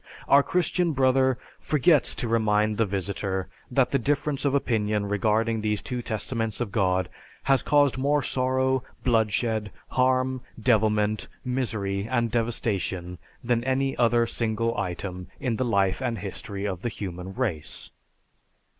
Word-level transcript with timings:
Our 0.27 0.41
Christian 0.41 0.93
Brother 0.93 1.37
"forgets" 1.59 2.15
to 2.15 2.27
remind 2.27 2.77
the 2.77 2.87
visitor 2.87 3.49
that 3.69 3.91
the 3.91 3.99
difference 3.99 4.45
of 4.45 4.55
opinion 4.55 5.07
regarding 5.07 5.61
these 5.61 5.79
two 5.79 6.01
Testaments 6.01 6.59
of 6.59 6.71
God 6.71 7.07
has 7.43 7.61
caused 7.61 7.99
more 7.99 8.23
sorrow, 8.23 8.83
bloodshed, 9.03 9.71
harm, 9.89 10.41
devilment, 10.59 11.27
misery, 11.45 12.07
and 12.09 12.31
devastation 12.31 13.19
than 13.43 13.63
any 13.63 13.95
other 13.95 14.25
single 14.25 14.75
item 14.75 15.27
in 15.39 15.57
the 15.57 15.65
life 15.65 16.01
and 16.01 16.17
history 16.17 16.65
of 16.65 16.81
the 16.81 16.89
human 16.89 17.35
race. 17.35 17.91